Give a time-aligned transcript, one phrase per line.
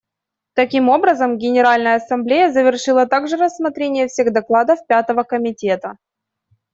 [0.55, 5.93] Таким образом, Генеральная Ассамблея завершила также рассмотрение всех докладов Пятого комитета.